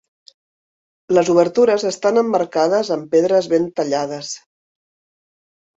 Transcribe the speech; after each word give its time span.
Les 1.17 1.29
obertures 1.33 1.85
estan 1.91 2.19
emmarcades 2.23 2.93
amb 2.99 3.09
pedres 3.15 3.53
ben 3.55 3.73
tallades. 3.81 4.35